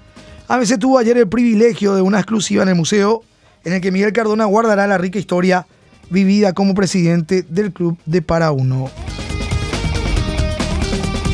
ABC 0.49 0.79
tuvo 0.79 0.99
ayer 0.99 1.19
el 1.19 1.29
privilegio 1.29 1.95
de 1.95 2.01
una 2.01 2.19
exclusiva 2.19 2.63
en 2.63 2.71
el 2.71 2.75
museo 2.75 3.23
en 3.65 3.75
el 3.75 3.81
que 3.83 3.93
Miguel 3.93 4.15
Cardona 4.15 4.47
guardará 4.47 4.87
la 4.87 4.97
rica 4.97 5.19
historia 5.19 5.67
vivida 6.11 6.53
como 6.53 6.75
presidente 6.75 7.45
del 7.49 7.73
club 7.73 7.99
de 8.07 8.23
Para 8.23 8.51
Uno. 8.53 8.91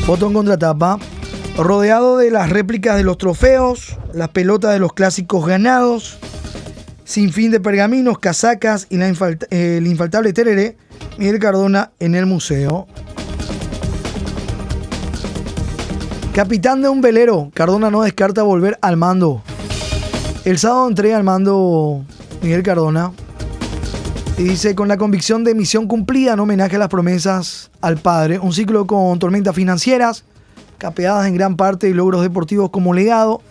Foto 0.05 0.27
en 0.27 0.33
contratapa, 0.33 0.99
rodeado 1.57 2.17
de 2.17 2.29
las 2.31 2.49
réplicas 2.49 2.95
de 2.97 3.03
los 3.03 3.17
trofeos, 3.17 3.97
las 4.13 4.29
pelotas 4.29 4.73
de 4.73 4.79
los 4.79 4.93
clásicos 4.93 5.47
ganados, 5.47 6.17
sin 7.03 7.31
fin 7.31 7.51
de 7.51 7.59
pergaminos, 7.59 8.19
casacas 8.19 8.87
y 8.89 8.99
el 8.99 9.87
infaltable 9.87 10.33
tereré, 10.33 10.77
Miguel 11.17 11.39
Cardona 11.39 11.91
en 11.99 12.15
el 12.15 12.25
museo. 12.25 12.87
Capitán 16.33 16.81
de 16.81 16.89
un 16.89 16.99
velero, 16.99 17.49
Cardona 17.53 17.89
no 17.89 18.01
descarta 18.01 18.43
volver 18.43 18.77
al 18.81 18.97
mando. 18.97 19.41
El 20.43 20.57
sábado 20.59 20.87
entrega 20.87 21.15
al 21.15 21.23
mando 21.23 22.03
Miguel 22.41 22.61
Cardona 22.61 23.13
y 24.37 24.43
dice, 24.43 24.75
con 24.75 24.87
la 24.87 24.97
convicción 24.97 25.43
de 25.43 25.55
misión 25.55 25.87
cumplida 25.87 26.33
en 26.33 26.39
homenaje 26.39 26.75
a 26.75 26.79
las 26.79 26.89
promesas 26.89 27.71
al 27.79 27.97
padre, 27.97 28.37
un 28.39 28.51
ciclo 28.51 28.85
con 28.85 29.17
tormentas 29.17 29.55
financieras, 29.55 30.25
capeadas 30.77 31.27
en 31.27 31.35
gran 31.35 31.55
parte 31.55 31.89
y 31.89 31.93
logros 31.93 32.21
deportivos 32.21 32.69
como 32.69 32.93
legado, 32.93 33.41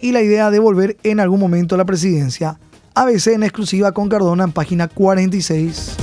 y 0.00 0.10
la 0.10 0.20
idea 0.20 0.50
de 0.50 0.58
volver 0.58 0.96
en 1.04 1.20
algún 1.20 1.38
momento 1.38 1.76
a 1.76 1.78
la 1.78 1.84
presidencia. 1.84 2.58
ABC 2.94 3.28
en 3.28 3.44
exclusiva 3.44 3.92
con 3.92 4.08
Cardona 4.08 4.44
en 4.44 4.52
página 4.52 4.88
46. 4.88 5.96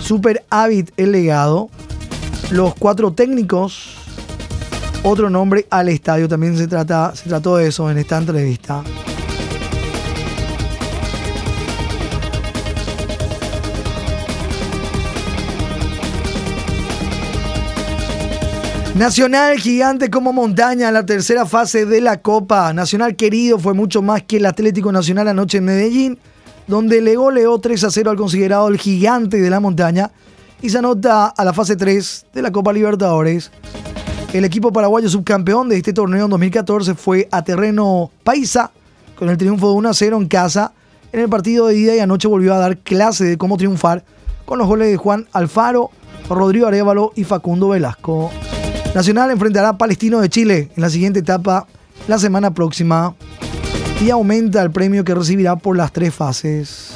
Super 0.00 0.44
Avid 0.50 0.90
el 0.98 1.12
legado. 1.12 1.70
Los 2.50 2.74
cuatro 2.74 3.12
técnicos. 3.12 3.96
Otro 5.02 5.30
nombre 5.30 5.66
al 5.70 5.88
estadio. 5.88 6.28
También 6.28 6.56
se, 6.58 6.68
trata, 6.68 7.16
se 7.16 7.28
trató 7.28 7.56
de 7.56 7.68
eso 7.68 7.90
en 7.90 7.98
esta 7.98 8.18
entrevista. 8.18 8.84
Nacional 18.96 19.58
gigante 19.58 20.10
como 20.10 20.34
montaña, 20.34 20.92
la 20.92 21.06
tercera 21.06 21.46
fase 21.46 21.86
de 21.86 22.02
la 22.02 22.20
Copa. 22.20 22.74
Nacional 22.74 23.16
querido 23.16 23.58
fue 23.58 23.72
mucho 23.72 24.02
más 24.02 24.22
que 24.22 24.36
el 24.36 24.44
Atlético 24.44 24.92
Nacional 24.92 25.28
anoche 25.28 25.58
en 25.58 25.64
Medellín, 25.64 26.18
donde 26.66 27.00
le 27.00 27.16
goleó 27.16 27.58
3 27.58 27.84
a 27.84 27.90
0 27.90 28.10
al 28.10 28.16
considerado 28.18 28.68
el 28.68 28.76
gigante 28.76 29.40
de 29.40 29.48
la 29.48 29.60
montaña 29.60 30.10
y 30.60 30.68
se 30.68 30.76
anota 30.76 31.28
a 31.28 31.44
la 31.44 31.54
fase 31.54 31.74
3 31.74 32.26
de 32.34 32.42
la 32.42 32.52
Copa 32.52 32.70
Libertadores. 32.70 33.50
El 34.34 34.44
equipo 34.44 34.70
paraguayo 34.72 35.08
subcampeón 35.08 35.70
de 35.70 35.78
este 35.78 35.94
torneo 35.94 36.26
en 36.26 36.30
2014 36.30 36.94
fue 36.94 37.28
a 37.30 37.42
terreno 37.42 38.10
paisa 38.22 38.72
con 39.18 39.30
el 39.30 39.38
triunfo 39.38 39.70
de 39.70 39.74
1 39.74 39.88
a 39.88 39.94
0 39.94 40.16
en 40.18 40.28
casa 40.28 40.72
en 41.12 41.20
el 41.20 41.30
partido 41.30 41.66
de 41.66 41.78
ida 41.78 41.96
y 41.96 42.00
anoche 42.00 42.28
volvió 42.28 42.52
a 42.52 42.58
dar 42.58 42.76
clase 42.76 43.24
de 43.24 43.38
cómo 43.38 43.56
triunfar 43.56 44.04
con 44.44 44.58
los 44.58 44.68
goles 44.68 44.88
de 44.88 44.98
Juan 44.98 45.28
Alfaro, 45.32 45.90
Rodrigo 46.28 46.66
Arevalo 46.66 47.12
y 47.16 47.24
Facundo 47.24 47.70
Velasco. 47.70 48.30
Nacional 48.94 49.30
enfrentará 49.30 49.70
a 49.70 49.78
Palestino 49.78 50.20
de 50.20 50.28
Chile 50.28 50.68
en 50.76 50.82
la 50.82 50.90
siguiente 50.90 51.20
etapa 51.20 51.66
la 52.08 52.18
semana 52.18 52.52
próxima 52.52 53.14
y 54.04 54.10
aumenta 54.10 54.60
el 54.60 54.70
premio 54.70 55.02
que 55.02 55.14
recibirá 55.14 55.56
por 55.56 55.78
las 55.78 55.92
tres 55.92 56.14
fases. 56.14 56.90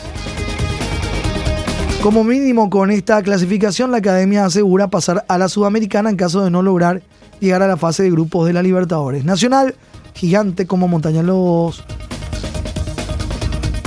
Como 2.02 2.22
mínimo 2.22 2.68
con 2.68 2.90
esta 2.90 3.22
clasificación 3.22 3.90
la 3.90 3.96
academia 3.98 4.44
asegura 4.44 4.88
pasar 4.88 5.24
a 5.26 5.38
la 5.38 5.48
sudamericana 5.48 6.10
en 6.10 6.16
caso 6.16 6.44
de 6.44 6.50
no 6.50 6.60
lograr 6.60 7.02
llegar 7.40 7.62
a 7.62 7.66
la 7.66 7.78
fase 7.78 8.02
de 8.02 8.10
grupos 8.10 8.46
de 8.46 8.52
la 8.52 8.62
Libertadores. 8.62 9.24
Nacional, 9.24 9.74
gigante 10.14 10.66
como 10.66 10.88
Montaña 10.88 11.22
Lobos. 11.22 11.82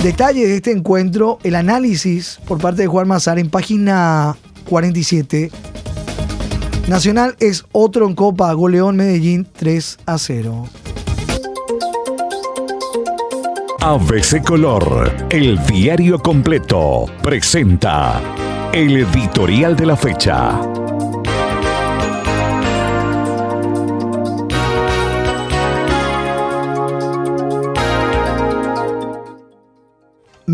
Detalles 0.02 0.48
de 0.48 0.56
este 0.56 0.72
encuentro, 0.72 1.38
el 1.44 1.54
análisis 1.54 2.40
por 2.48 2.58
parte 2.58 2.82
de 2.82 2.88
Juan 2.88 3.06
Mazar 3.06 3.38
en 3.38 3.50
página 3.50 4.36
47 4.68 5.52
Nacional 6.88 7.36
es 7.40 7.64
otro 7.72 8.06
en 8.06 8.14
Copa, 8.14 8.52
goleón 8.52 8.96
Medellín 8.96 9.46
3 9.56 9.98
a 10.06 10.18
0. 10.18 10.68
ABC 13.80 14.44
Color, 14.44 15.10
el 15.30 15.58
diario 15.66 16.18
completo, 16.18 17.06
presenta 17.22 18.20
el 18.72 18.96
editorial 18.96 19.74
de 19.74 19.86
la 19.86 19.96
fecha. 19.96 20.69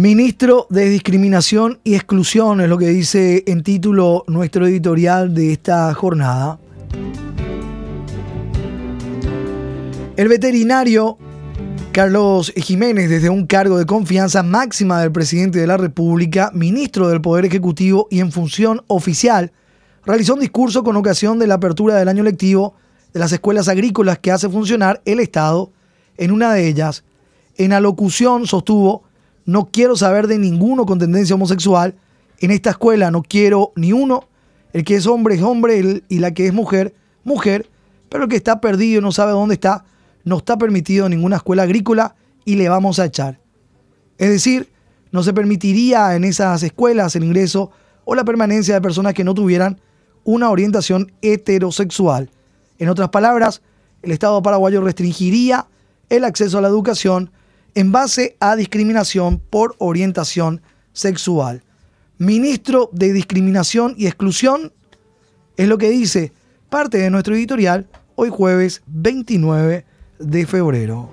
Ministro 0.07 0.69
de 0.71 0.89
Discriminación 0.89 1.81
y 1.83 1.97
Exclusión 1.97 2.61
es 2.61 2.69
lo 2.69 2.79
que 2.79 2.87
dice 2.87 3.43
en 3.49 3.65
título 3.65 4.23
nuestro 4.29 4.65
editorial 4.65 5.35
de 5.35 5.53
esta 5.53 5.93
jornada. 5.95 6.61
El 10.17 10.29
veterinario 10.29 11.19
Carlos 11.91 12.53
Jiménez, 12.55 13.11
desde 13.11 13.31
un 13.31 13.49
cargo 13.49 13.79
de 13.79 13.85
confianza 13.85 14.45
máxima 14.45 15.01
del 15.01 15.11
presidente 15.11 15.59
de 15.59 15.67
la 15.67 15.77
República, 15.77 16.53
ministro 16.55 17.09
del 17.09 17.21
Poder 17.21 17.45
Ejecutivo 17.45 18.07
y 18.09 18.21
en 18.21 18.31
función 18.31 18.85
oficial, 18.87 19.51
realizó 20.05 20.35
un 20.35 20.41
discurso 20.41 20.85
con 20.85 20.95
ocasión 20.95 21.41
de 21.41 21.49
la 21.49 21.55
apertura 21.55 21.97
del 21.97 22.07
año 22.07 22.23
lectivo 22.23 22.77
de 23.13 23.19
las 23.19 23.33
escuelas 23.33 23.67
agrícolas 23.67 24.21
que 24.21 24.31
hace 24.31 24.49
funcionar 24.49 25.03
el 25.05 25.19
Estado. 25.19 25.73
En 26.17 26.31
una 26.31 26.55
de 26.55 26.69
ellas, 26.69 27.03
en 27.57 27.73
alocución 27.73 28.47
sostuvo 28.47 29.06
no 29.47 29.71
quiero 29.73 29.97
saber 29.97 30.27
de 30.27 30.39
ninguno 30.39 30.85
con 30.85 30.99
tendencia 30.99 31.35
homosexual. 31.35 31.95
En 32.41 32.51
esta 32.51 32.71
escuela 32.71 33.11
no 33.11 33.23
quiero 33.23 33.73
ni 33.77 33.93
uno. 33.93 34.29
El 34.73 34.85
que 34.85 34.97
es 34.97 35.07
hombre 35.07 35.37
es 35.37 35.43
hombre 35.43 36.03
y 36.09 36.19
la 36.19 36.35
que 36.35 36.49
es 36.49 36.53
mujer, 36.53 36.95
mujer. 37.25 37.71
Pero 38.09 38.25
el 38.25 38.31
que 38.31 38.37
está 38.37 38.61
perdido 38.61 38.99
y 38.99 39.03
no 39.03 39.13
sabe 39.13 39.33
dónde 39.33 39.55
está, 39.55 39.85
no 40.25 40.39
está 40.39 40.59
permitido 40.59 41.07
en 41.07 41.13
ninguna 41.13 41.37
escuela 41.37 41.63
agrícola 41.63 42.17
y 42.45 42.57
le 42.57 42.69
vamos 42.69 42.99
a 42.99 43.07
echar. 43.07 43.41
Es 44.19 44.31
decir, 44.31 44.69
no 45.13 45.23
se 45.23 45.33
permitiría 45.33 46.15
en 46.17 46.25
esas 46.25 46.63
escuelas 46.63 47.15
el 47.17 47.25
ingreso 47.25 47.71
o 48.05 48.15
la 48.15 48.25
permanencia 48.25 48.75
de 48.75 48.81
personas 48.81 49.15
que 49.15 49.25
no 49.25 49.35
tuvieran 49.35 49.81
una 50.25 50.51
orientación 50.51 51.13
heterosexual. 51.23 52.31
En 52.79 52.89
otras 52.89 53.11
palabras, 53.11 53.63
el 54.03 54.11
Estado 54.11 54.43
paraguayo 54.43 54.81
restringiría 54.81 55.67
el 56.09 56.25
acceso 56.25 56.59
a 56.59 56.61
la 56.61 56.69
educación 56.69 57.31
en 57.77 57.93
base 57.93 58.37
a 58.41 58.57
discriminación 58.57 59.39
por 59.39 59.77
orientación 59.79 60.63
sexual. 60.93 61.63
ministro 62.19 62.89
de 62.93 63.13
discriminación 63.13 63.95
y 63.99 64.07
exclusión, 64.07 64.73
es 65.59 65.69
lo 65.69 65.77
que 65.77 65.91
dice 65.91 66.33
parte 66.71 66.97
de 66.97 67.11
nuestro 67.11 67.35
editorial 67.35 67.87
hoy 68.15 68.31
jueves 68.31 68.83
29 68.87 69.85
de 70.19 70.47
febrero. 70.47 71.11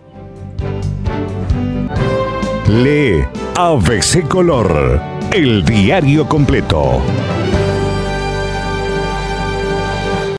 Lee 2.69 3.26
ABC 3.58 4.26
Color, 4.30 5.02
el 5.34 5.65
diario 5.65 6.30
completo. 6.30 7.02